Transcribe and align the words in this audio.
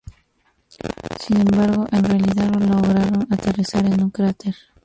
Sin 1.19 1.41
embargo, 1.41 1.85
en 1.91 2.03
realidad, 2.03 2.51
lograron 2.55 3.27
aterrizar 3.31 3.85
en 3.85 4.01
un 4.05 4.09
cráter. 4.09 4.55